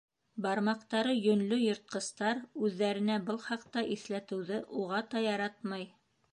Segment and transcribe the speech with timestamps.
[0.43, 5.91] Бармаҡтары йөнлө йыртҡыстар үҙҙәренә был хаҡта иҫләтеүҙе уғата яратмай.